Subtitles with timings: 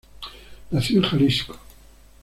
[0.71, 1.59] Nació en Jalisco.